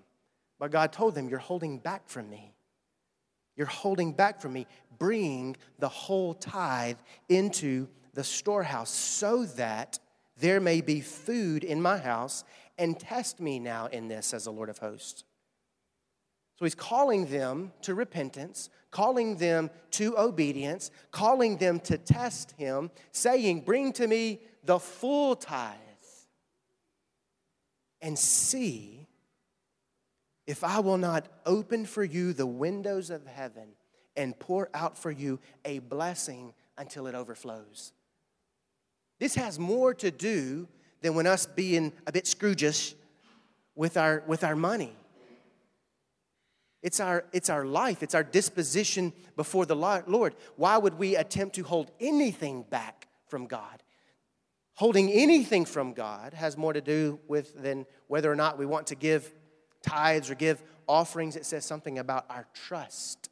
[0.61, 2.53] But God told them, You're holding back from me.
[3.55, 4.67] You're holding back from me.
[4.99, 9.97] Bring the whole tithe into the storehouse so that
[10.37, 12.43] there may be food in my house
[12.77, 15.23] and test me now in this, says the Lord of hosts.
[16.59, 22.91] So he's calling them to repentance, calling them to obedience, calling them to test him,
[23.11, 25.79] saying, Bring to me the full tithe
[27.99, 29.00] and see
[30.51, 33.69] if I will not open for you the windows of heaven
[34.17, 37.93] and pour out for you a blessing until it overflows.
[39.17, 40.67] This has more to do
[40.99, 42.95] than when us being a bit Scroogish
[43.75, 44.93] with our, with our money.
[46.83, 50.35] It's our, it's our life, it's our disposition before the Lord.
[50.57, 53.83] Why would we attempt to hold anything back from God?
[54.73, 58.87] Holding anything from God has more to do with than whether or not we want
[58.87, 59.31] to give
[59.81, 61.35] tithes or give offerings.
[61.35, 63.29] It says something about our trust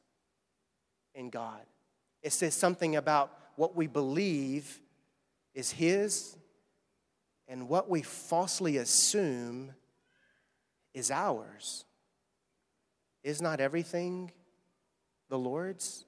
[1.16, 1.62] in God.
[2.22, 4.80] It says something about what we believe
[5.54, 6.36] is His
[7.48, 9.72] and what we falsely assume
[10.94, 11.86] is ours.
[13.24, 14.32] Is not everything
[15.30, 16.06] the Lord's?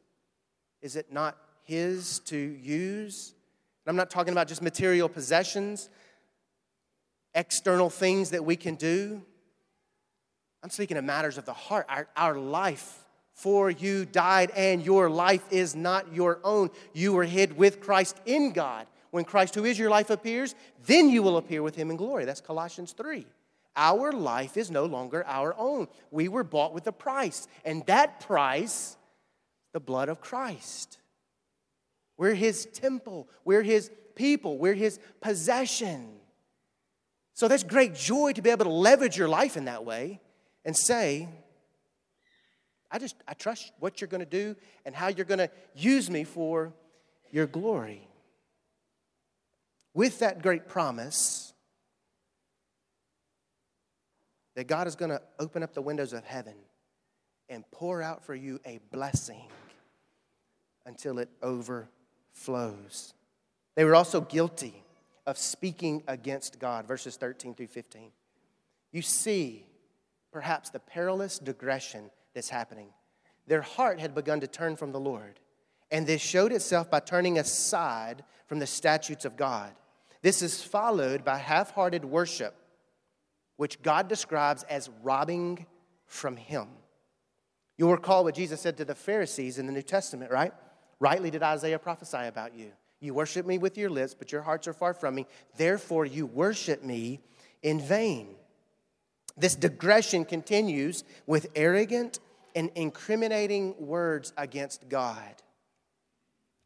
[0.81, 3.33] Is it not His to use?
[3.85, 5.89] And I'm not talking about just material possessions,
[7.33, 9.23] external things that we can do.
[10.63, 11.85] I'm speaking of matters of the heart.
[11.89, 12.97] Our, our life
[13.33, 16.69] for you died, and your life is not your own.
[16.93, 18.85] You were hid with Christ in God.
[19.09, 20.53] When Christ, who is your life, appears,
[20.85, 22.25] then you will appear with him in glory.
[22.25, 23.25] That's Colossians 3.
[23.75, 25.87] Our life is no longer our own.
[26.11, 28.95] We were bought with a price, and that price,
[29.73, 30.99] the blood of Christ.
[32.17, 36.07] We're his temple, we're his people, we're his possession.
[37.33, 40.19] So that's great joy to be able to leverage your life in that way
[40.65, 41.27] and say,
[42.91, 46.09] I just I trust what you're going to do and how you're going to use
[46.09, 46.73] me for
[47.31, 48.07] your glory
[49.93, 51.53] with that great promise
[54.55, 56.55] that God is going to open up the windows of heaven
[57.49, 59.47] and pour out for you a blessing
[60.85, 63.13] until it overflows.
[63.75, 64.83] They were also guilty
[65.25, 68.11] of speaking against God, verses 13 through 15.
[68.91, 69.65] You see,
[70.31, 72.89] perhaps, the perilous digression that's happening.
[73.47, 75.39] Their heart had begun to turn from the Lord,
[75.89, 79.71] and this showed itself by turning aside from the statutes of God.
[80.21, 82.55] This is followed by half hearted worship,
[83.57, 85.65] which God describes as robbing
[86.05, 86.67] from Him.
[87.77, 90.53] You'll recall what Jesus said to the Pharisees in the New Testament, right?
[90.99, 92.71] Rightly did Isaiah prophesy about you.
[92.99, 95.25] You worship me with your lips, but your hearts are far from me.
[95.57, 97.19] Therefore, you worship me
[97.63, 98.35] in vain.
[99.37, 102.19] This digression continues with arrogant
[102.55, 105.35] and incriminating words against God.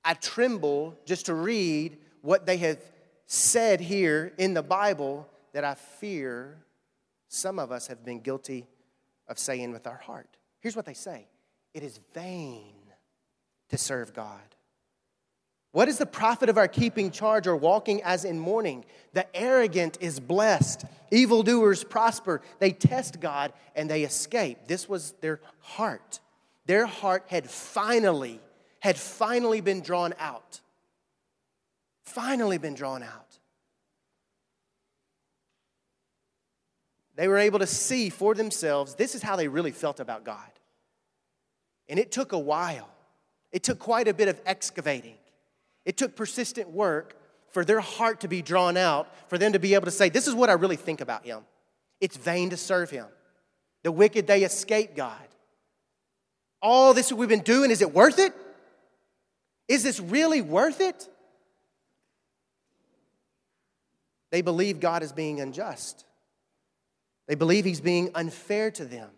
[0.04, 2.80] I tremble just to read what they have
[3.28, 6.58] said here in the Bible that I fear
[7.28, 8.68] some of us have been guilty
[9.28, 10.38] of saying with our heart.
[10.60, 11.28] Here's what they say
[11.74, 12.74] it is vain
[13.70, 14.55] to serve God.
[15.76, 18.86] What is the profit of our keeping charge or walking as in mourning?
[19.12, 20.86] The arrogant is blessed.
[21.12, 22.42] Evildoers prosper.
[22.60, 24.68] They test God and they escape.
[24.68, 26.22] This was their heart.
[26.66, 28.40] Their heart had finally,
[28.80, 30.62] had finally been drawn out
[32.16, 33.40] finally been drawn out.
[37.16, 40.50] They were able to see for themselves this is how they really felt about God.
[41.90, 42.90] And it took a while,
[43.52, 45.16] it took quite a bit of excavating,
[45.86, 47.16] it took persistent work
[47.50, 50.28] for their heart to be drawn out, for them to be able to say, This
[50.28, 51.42] is what I really think about Him.
[52.02, 53.06] It's vain to serve Him.
[53.84, 55.16] The wicked, they escape God.
[56.62, 58.34] All this we've been doing, is it worth it?
[59.68, 61.08] Is this really worth it?
[64.32, 66.04] They believe God is being unjust.
[67.28, 69.10] They believe He's being unfair to them.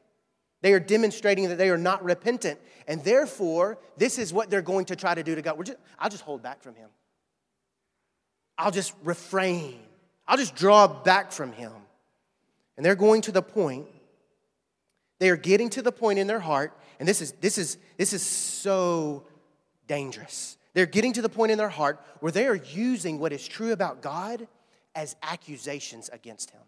[0.61, 2.59] They are demonstrating that they are not repentant.
[2.87, 5.63] And therefore, this is what they're going to try to do to God.
[5.65, 6.89] Just, I'll just hold back from Him.
[8.57, 9.79] I'll just refrain.
[10.27, 11.71] I'll just draw back from Him.
[12.75, 13.87] And they're going to the point
[15.19, 18.13] They are getting to the point in their heart, and this is, this is, this
[18.13, 19.25] is so
[19.87, 20.57] dangerous.
[20.73, 23.71] They're getting to the point in their heart where they are using what is true
[23.71, 24.47] about God
[24.93, 26.61] as accusations against Him.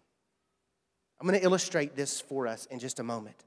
[1.20, 3.44] I'm going to illustrate this for us in just a moment.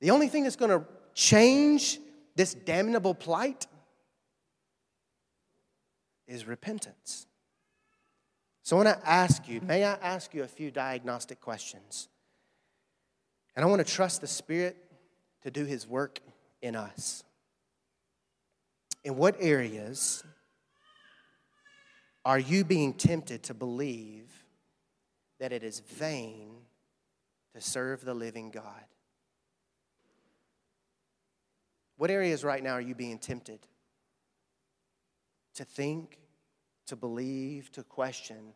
[0.00, 1.98] The only thing that's going to change
[2.36, 3.66] this damnable plight
[6.26, 7.26] is repentance.
[8.62, 12.08] So I want to ask you, may I ask you a few diagnostic questions?
[13.56, 14.76] And I want to trust the Spirit
[15.42, 16.20] to do His work
[16.60, 17.24] in us.
[19.04, 20.22] In what areas
[22.24, 24.44] are you being tempted to believe
[25.40, 26.50] that it is vain
[27.54, 28.84] to serve the living God?
[31.98, 33.58] What areas right now are you being tempted
[35.56, 36.16] to think,
[36.86, 38.54] to believe, to question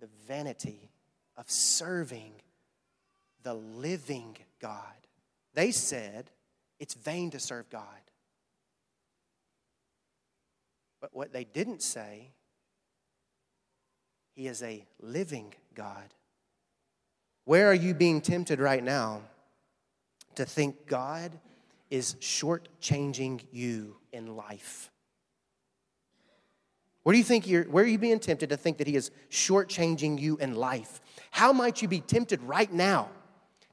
[0.00, 0.90] the vanity
[1.36, 2.32] of serving
[3.44, 4.80] the living God?
[5.54, 6.32] They said
[6.80, 7.84] it's vain to serve God.
[11.00, 12.32] But what they didn't say,
[14.34, 16.14] He is a living God.
[17.44, 19.22] Where are you being tempted right now
[20.36, 21.38] to think God
[21.90, 24.90] is shortchanging you in life?
[27.02, 29.10] Where do you think you're, where are you being tempted to think that He is
[29.30, 31.00] shortchanging you in life?
[31.30, 33.10] How might you be tempted right now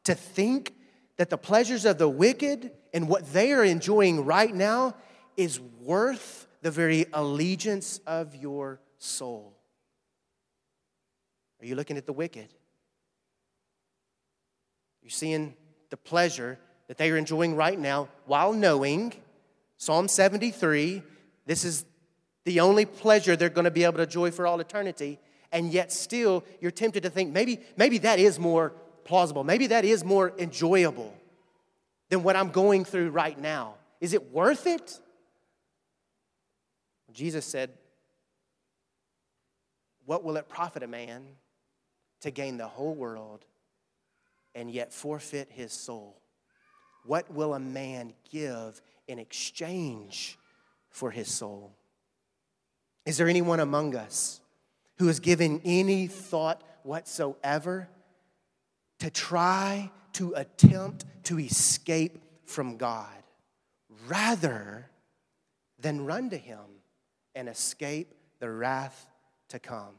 [0.04, 0.74] to think
[1.18, 4.96] that the pleasures of the wicked and what they are enjoying right now
[5.36, 9.58] is worth the very allegiance of your soul?
[11.60, 12.54] Are you looking at the wicked?
[15.02, 15.56] You're seeing
[15.94, 19.14] the pleasure that they are enjoying right now while knowing
[19.78, 21.04] Psalm 73
[21.46, 21.86] this is
[22.46, 25.20] the only pleasure they're going to be able to enjoy for all eternity
[25.52, 29.86] and yet still you're tempted to think maybe maybe that is more plausible maybe that
[29.86, 31.14] is more enjoyable
[32.10, 33.76] than what I'm going through right now.
[34.02, 35.00] Is it worth it?
[37.12, 37.70] Jesus said,
[40.06, 41.24] What will it profit a man
[42.22, 43.46] to gain the whole world
[44.56, 46.22] and yet forfeit his soul?
[47.06, 50.38] What will a man give in exchange
[50.90, 51.76] for his soul?
[53.06, 54.40] Is there anyone among us
[54.98, 57.90] who has given any thought whatsoever
[59.00, 63.24] to try to attempt to escape from God
[64.08, 64.90] rather
[65.80, 66.60] than run to Him
[67.36, 69.08] and escape the wrath
[69.50, 69.96] to come.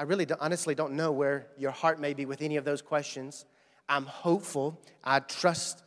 [0.00, 2.80] I really don't, honestly don't know where your heart may be with any of those
[2.80, 3.44] questions.
[3.86, 5.82] I'm hopeful, I trust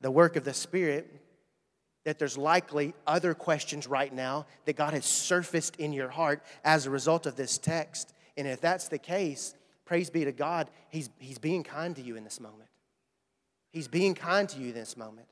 [0.00, 1.20] the work of the Spirit
[2.06, 6.86] that there's likely other questions right now that God has surfaced in your heart as
[6.86, 8.14] a result of this text.
[8.38, 9.54] And if that's the case,
[9.84, 12.70] praise be to God, He's, he's being kind to you in this moment.
[13.70, 15.28] He's being kind to you in this moment.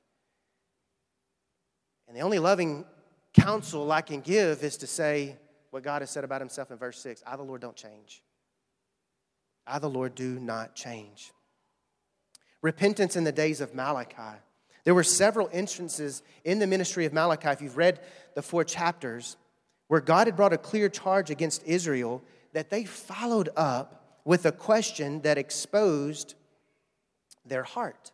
[2.07, 2.85] And the only loving
[3.33, 5.37] counsel I can give is to say
[5.71, 8.23] what God has said about himself in verse 6 I, the Lord, don't change.
[9.67, 11.33] I, the Lord, do not change.
[12.63, 14.39] Repentance in the days of Malachi.
[14.85, 18.01] There were several instances in the ministry of Malachi, if you've read
[18.35, 19.37] the four chapters,
[19.89, 24.53] where God had brought a clear charge against Israel that they followed up with a
[24.53, 26.35] question that exposed
[27.45, 28.13] their heart.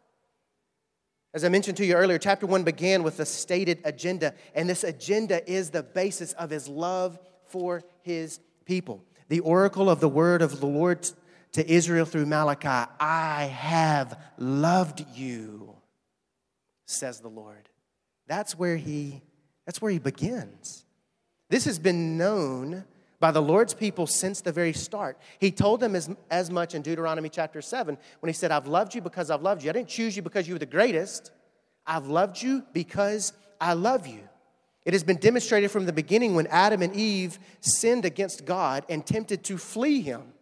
[1.35, 4.85] As I mentioned to you earlier, chapter one began with a stated agenda, and this
[4.85, 9.03] agenda is the basis of his love for his people.
[9.29, 11.09] The oracle of the word of the Lord
[11.53, 15.77] to Israel through Malachi I have loved you,
[16.87, 17.69] says the Lord.
[18.27, 19.23] That's where he,
[19.67, 20.85] that's where he begins.
[21.49, 22.85] This has been known
[23.21, 25.17] by the Lord's people since the very start.
[25.39, 28.95] He told them as, as much in Deuteronomy chapter 7 when he said, I've loved
[28.95, 29.71] you because I've loved you.
[29.71, 31.31] I didn't choose you because you were the greatest.
[31.87, 34.21] I've loved you because I love you.
[34.85, 39.07] It has been demonstrated from the beginning when Adam and Eve sinned against God and
[39.07, 40.33] tempted to flee him.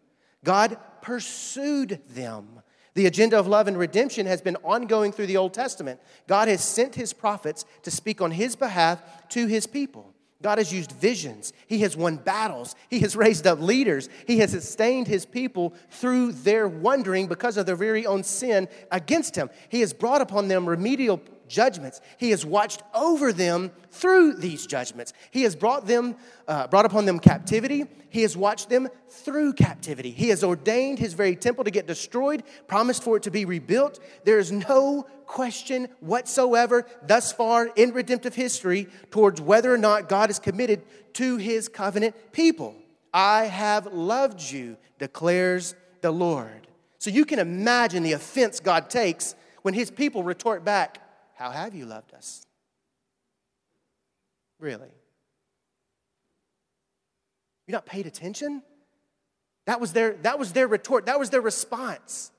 [0.45, 2.63] God pursued them.
[2.95, 6.01] The agenda of love and redemption has been ongoing through the Old Testament.
[6.27, 10.13] God has sent his prophets to speak on his behalf to his people.
[10.43, 11.53] God has used visions.
[11.67, 12.75] He has won battles.
[12.89, 14.09] He has raised up leaders.
[14.27, 19.37] He has sustained his people through their wandering because of their very own sin against
[19.37, 19.51] him.
[19.69, 21.21] He has brought upon them remedial
[21.51, 22.01] judgments.
[22.17, 25.13] He has watched over them through these judgments.
[25.31, 26.17] He has brought them,
[26.49, 27.85] uh, brought upon them captivity.
[28.09, 30.13] He has watched them through captivity.
[30.13, 34.01] He has ordained his very temple to get destroyed, promised for it to be rebuilt.
[34.25, 40.31] There is no question whatsoever thus far in redemptive history towards whether or not God
[40.31, 40.83] is committed
[41.15, 42.75] to his covenant people.
[43.13, 46.69] I have loved you, declares the Lord.
[46.99, 51.01] So you can imagine the offense God takes when his people retort back,
[51.41, 52.45] How have you loved us?
[54.59, 54.91] Really?
[57.67, 58.63] You not paid attention?
[59.65, 62.31] That was their, that was their retort, that was their response.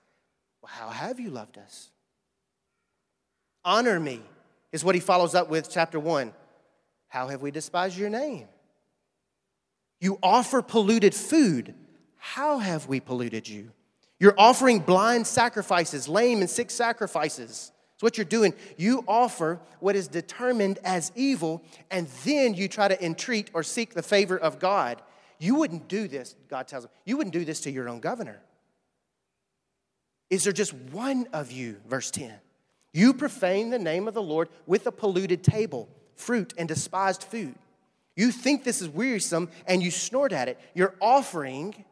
[0.62, 1.90] Well, how have you loved us?
[3.66, 4.22] Honor me,
[4.72, 6.32] is what he follows up with, chapter 1.
[7.08, 8.48] How have we despised your name?
[10.00, 11.74] You offer polluted food.
[12.18, 13.72] How have we polluted you?
[14.20, 17.72] You're offering blind sacrifices, lame and sick sacrifices.
[18.02, 18.56] It's what you're doing.
[18.78, 23.94] You offer what is determined as evil, and then you try to entreat or seek
[23.94, 25.00] the favor of God.
[25.38, 26.92] You wouldn't do this, God tells them.
[27.06, 28.42] You wouldn't do this to your own governor.
[30.32, 32.34] Is there just one of you, verse 10?
[32.92, 37.54] You profane the name of the Lord with a polluted table, fruit, and despised food.
[38.16, 40.60] You think this is wearisome and you snort at it.
[40.74, 41.86] Your offering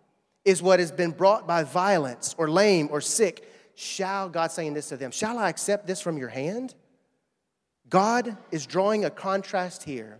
[0.44, 3.46] is what has been brought by violence or lame or sick.
[3.82, 6.76] Shall, God saying this to them, shall I accept this from your hand?
[7.90, 10.20] God is drawing a contrast here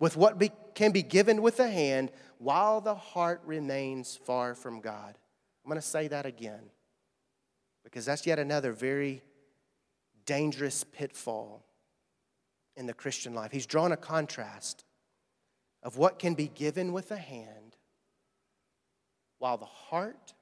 [0.00, 4.80] with what be, can be given with the hand while the heart remains far from
[4.80, 5.16] God.
[5.64, 6.70] I'm going to say that again
[7.84, 9.22] because that's yet another very
[10.26, 11.64] dangerous pitfall
[12.76, 13.52] in the Christian life.
[13.52, 14.84] He's drawn a contrast
[15.84, 17.76] of what can be given with the hand
[19.38, 20.34] while the heart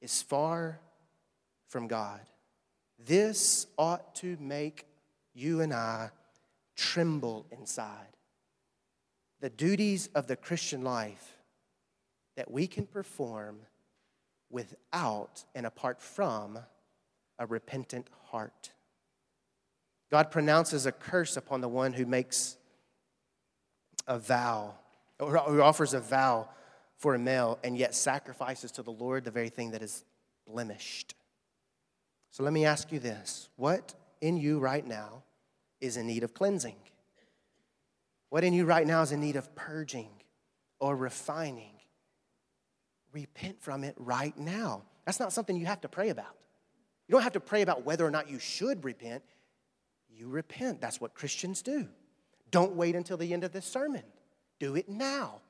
[0.00, 0.80] is far
[1.68, 2.20] from God.
[2.98, 4.86] This ought to make
[5.34, 6.10] you and I
[6.76, 8.16] tremble inside.
[9.40, 11.36] The duties of the Christian life
[12.36, 13.58] that we can perform
[14.50, 16.58] without and apart from
[17.38, 18.70] a repentant heart.
[20.10, 22.56] God pronounces a curse upon the one who makes
[24.06, 24.74] a vow,
[25.18, 26.48] or who offers a vow
[26.96, 30.04] for a male and yet sacrifices to the Lord the very thing that is
[30.46, 31.14] blemished.
[32.36, 35.22] So let me ask you this what in you right now
[35.80, 36.76] is in need of cleansing?
[38.28, 40.10] What in you right now is in need of purging
[40.78, 41.72] or refining?
[43.10, 44.82] Repent from it right now.
[45.06, 46.36] That's not something you have to pray about.
[47.08, 49.22] You don't have to pray about whether or not you should repent.
[50.10, 50.82] You repent.
[50.82, 51.88] That's what Christians do.
[52.50, 54.02] Don't wait until the end of this sermon.
[54.58, 55.40] Do it now.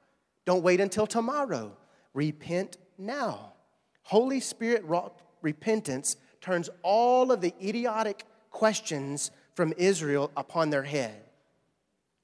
[0.45, 1.77] Don't wait until tomorrow.
[2.15, 3.55] Repent now.
[4.03, 6.17] Holy Spirit wrought repentance
[6.47, 11.25] turns all of the idiotic questions from Israel upon their head.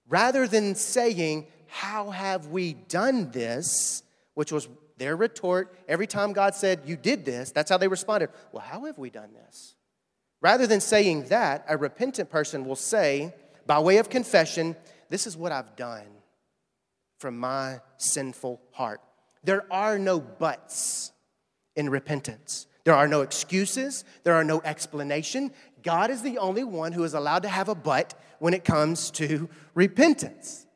[0.09, 4.03] Rather than saying, How have we done this?
[4.35, 4.67] which was
[4.97, 8.31] their retort every time God said, You did this, that's how they responded.
[8.53, 9.75] Well, how have we done this?
[10.41, 13.35] Rather than saying that, a repentant person will say,
[13.67, 14.77] by way of confession,
[15.09, 16.07] This is what I've done
[17.19, 19.01] from my sinful heart.
[19.45, 21.12] There are no buts
[21.77, 22.67] in repentance.
[22.85, 24.05] There are no excuses.
[24.25, 25.53] There are no explanation.
[25.83, 29.11] God is the only one who is allowed to have a but when it comes
[29.13, 30.67] to repentance.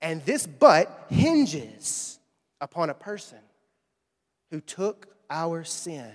[0.00, 2.18] And this but hinges
[2.60, 3.38] upon a person
[4.50, 6.12] who took our sin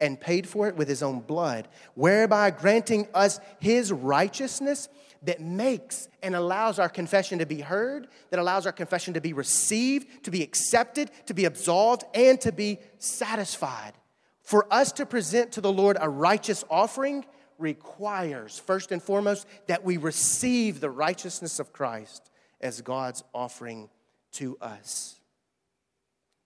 [0.00, 4.88] and paid for it with his own blood, whereby granting us his righteousness
[5.22, 9.32] that makes and allows our confession to be heard, that allows our confession to be
[9.32, 13.92] received, to be accepted, to be absolved, and to be satisfied.
[14.42, 17.26] For us to present to the Lord a righteous offering
[17.58, 23.90] requires, first and foremost, that we receive the righteousness of Christ as God's offering
[24.32, 25.16] to us.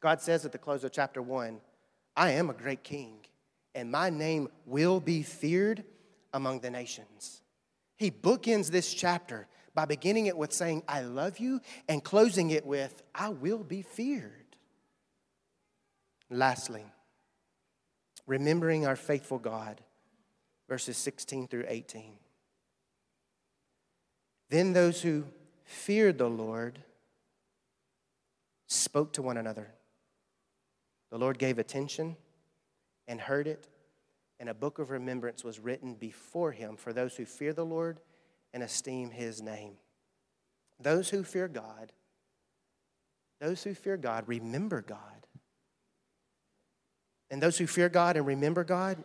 [0.01, 1.61] God says at the close of chapter 1
[2.17, 3.19] I am a great king,
[3.75, 5.85] and my name will be feared
[6.33, 7.42] among the nations.
[7.97, 12.67] He bookends this chapter by beginning it with saying, I love you, and closing it
[12.67, 14.57] with, I will be feared.
[16.31, 16.85] Lastly,
[18.27, 19.81] remembering our faithful God,
[20.69, 22.15] verses 16 through 18.
[24.49, 25.25] Then those who
[25.65, 26.79] feared the Lord
[28.67, 29.73] spoke to one another.
[31.11, 32.17] The Lord gave attention
[33.07, 33.67] and heard it
[34.43, 38.01] and a book of remembrance was written before him for those who fear the Lord
[38.53, 39.75] and esteem his name.
[40.81, 41.93] Those who fear God,
[43.41, 45.29] those who fear God remember God.
[47.31, 48.97] And those who fear God and remember God,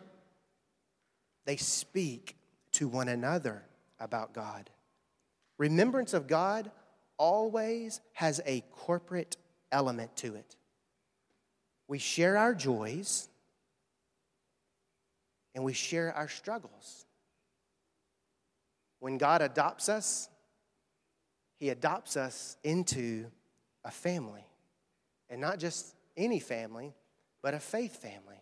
[1.46, 2.36] they speak
[2.72, 3.62] to one another
[4.00, 4.70] about God.
[5.56, 6.68] Remembrance of God
[7.16, 9.36] always has a corporate
[9.70, 10.56] element to it.
[11.86, 13.27] We share our joys
[15.58, 17.04] and we share our struggles.
[19.00, 20.28] When God adopts us,
[21.56, 23.26] He adopts us into
[23.84, 24.46] a family.
[25.28, 26.94] And not just any family,
[27.42, 28.40] but a faith family.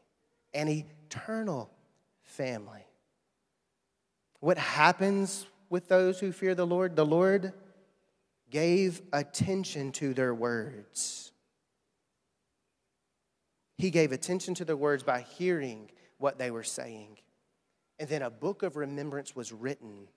[0.53, 1.71] an eternal
[2.23, 2.85] family.
[4.41, 6.97] What happens with those who fear the Lord?
[6.97, 7.55] The Lord
[8.51, 11.33] gave attention to their words.
[13.79, 17.19] He gave attention to their words by hearing what they were saying.
[17.99, 20.09] And then a book of remembrance was written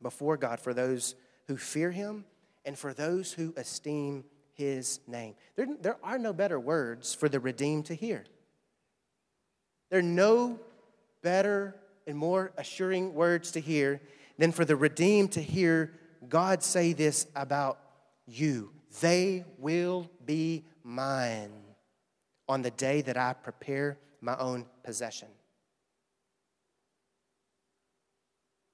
[0.00, 1.14] before God for those
[1.46, 2.24] who fear Him
[2.64, 5.34] and for those who esteem His name.
[5.56, 8.24] There, there are no better words for the redeemed to hear.
[9.90, 10.58] There are no
[11.22, 14.00] better and more assuring words to hear
[14.38, 15.92] than for the redeemed to hear
[16.28, 17.78] God say this about
[18.26, 18.70] you.
[19.00, 21.52] They will be mine
[22.48, 25.28] on the day that I prepare my own possession.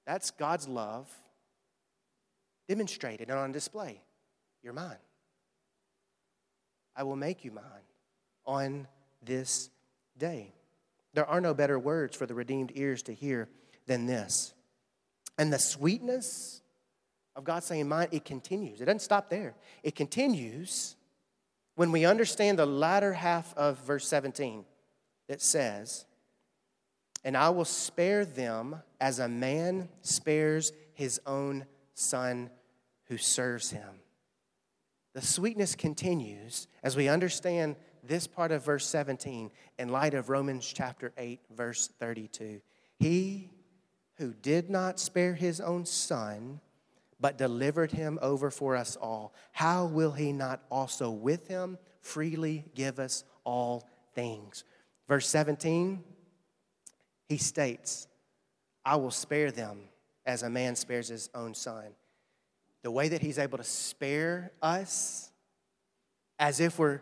[0.05, 1.09] That's God's love
[2.67, 4.01] demonstrated and on display.
[4.63, 4.97] You're mine.
[6.95, 7.63] I will make you mine
[8.45, 8.87] on
[9.23, 9.69] this
[10.17, 10.53] day.
[11.13, 13.49] There are no better words for the redeemed ears to hear
[13.87, 14.53] than this.
[15.37, 16.61] And the sweetness
[17.35, 18.81] of God saying mine, it continues.
[18.81, 19.55] It doesn't stop there.
[19.83, 20.95] It continues
[21.75, 24.65] when we understand the latter half of verse 17
[25.31, 26.05] that says,
[27.23, 31.63] And I will spare them as a man spares his own
[31.93, 32.49] son
[33.05, 34.01] who serves him.
[35.13, 40.69] The sweetness continues as we understand this part of verse 17 in light of Romans
[40.69, 42.59] chapter 8, verse 32.
[42.99, 43.51] He
[44.15, 46.59] who did not spare his own son,
[47.21, 52.65] but delivered him over for us all, how will he not also with him freely
[52.75, 54.65] give us all things?
[55.07, 56.03] Verse 17,
[57.27, 58.07] he states,
[58.85, 59.79] I will spare them
[60.25, 61.85] as a man spares his own son.
[62.83, 65.31] The way that he's able to spare us
[66.39, 67.01] as if we're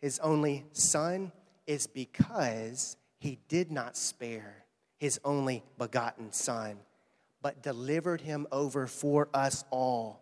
[0.00, 1.30] his only son
[1.66, 4.64] is because he did not spare
[4.98, 6.78] his only begotten son,
[7.40, 10.20] but delivered him over for us all.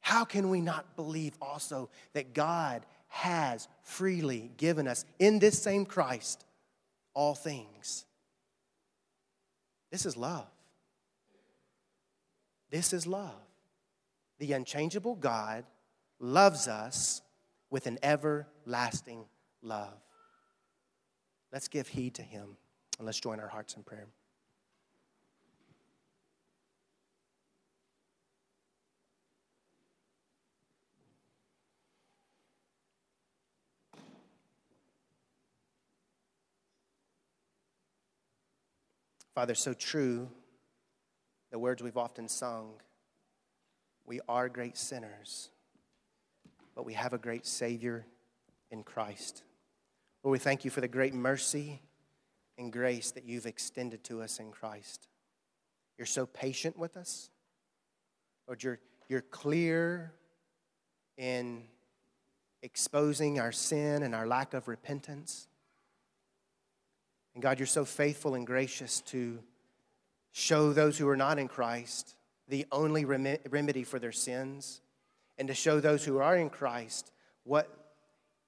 [0.00, 2.84] How can we not believe also that God
[3.14, 6.44] has freely given us in this same Christ
[7.14, 8.06] all things?
[9.92, 10.48] This is love.
[12.70, 13.30] This is love.
[14.40, 15.64] The unchangeable God
[16.18, 17.22] loves us
[17.70, 19.26] with an everlasting
[19.62, 19.94] love.
[21.52, 22.56] Let's give heed to him
[22.98, 24.08] and let's join our hearts in prayer.
[39.34, 40.28] Father, so true,
[41.50, 42.74] the words we've often sung.
[44.06, 45.50] We are great sinners
[46.74, 48.06] but we have a great Savior
[48.70, 49.42] in Christ.
[50.22, 51.80] Lord, we thank you for the great mercy
[52.58, 55.08] and grace that you've extended to us in Christ.
[55.98, 57.30] You're so patient with us.
[58.48, 60.12] Lord, you're, you're clear
[61.16, 61.64] in
[62.62, 65.46] exposing our sin and our lack of repentance.
[67.34, 69.40] And God, you're so faithful and gracious to
[70.32, 72.14] show those who are not in Christ
[72.48, 74.80] the only remedy for their sins
[75.38, 77.10] and to show those who are in Christ
[77.44, 77.68] what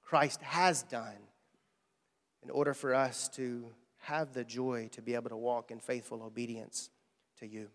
[0.03, 1.17] Christ has done
[2.43, 3.65] in order for us to
[3.97, 6.89] have the joy to be able to walk in faithful obedience
[7.39, 7.67] to you.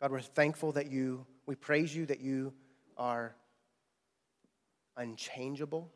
[0.00, 2.52] God, we're thankful that you, we praise you that you
[2.96, 3.36] are
[4.96, 5.90] unchangeable.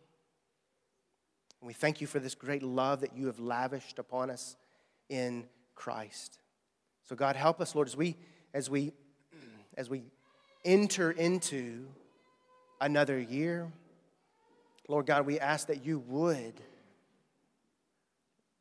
[1.60, 4.56] And we thank you for this great love that you have lavished upon us
[5.08, 6.38] in Christ.
[7.04, 8.16] So God, help us, Lord, as we
[8.54, 8.92] as we
[9.76, 10.04] as we
[10.64, 11.86] enter into
[12.80, 13.72] another year.
[14.88, 16.54] Lord God, we ask that you would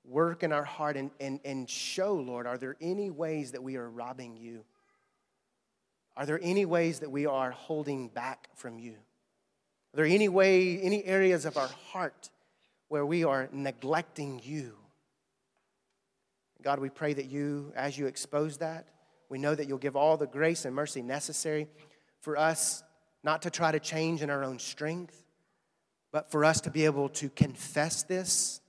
[0.03, 3.75] work in our heart and, and, and show, Lord, are there any ways that we
[3.75, 4.63] are robbing you?
[6.15, 8.93] Are there any ways that we are holding back from you?
[9.93, 12.29] Are there any way, any areas of our heart
[12.89, 14.75] where we are neglecting you?
[16.61, 18.87] God, we pray that you, as you expose that,
[19.29, 21.67] we know that you'll give all the grace and mercy necessary
[22.21, 22.83] for us
[23.23, 25.25] not to try to change in our own strength,
[26.11, 28.61] but for us to be able to confess this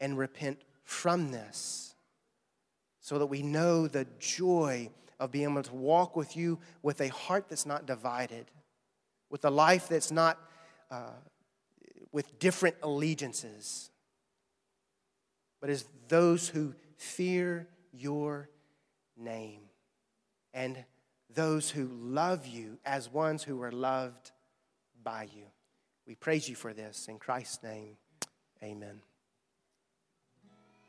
[0.00, 1.94] and repent from this
[3.00, 7.08] so that we know the joy of being able to walk with you with a
[7.08, 8.46] heart that's not divided,
[9.30, 10.38] with a life that's not
[10.90, 11.10] uh,
[12.12, 13.90] with different allegiances,
[15.60, 18.48] but as those who fear your
[19.16, 19.60] name
[20.54, 20.84] and
[21.34, 24.30] those who love you as ones who are loved
[25.02, 25.44] by you.
[26.06, 27.08] We praise you for this.
[27.08, 27.96] In Christ's name,
[28.62, 29.00] amen.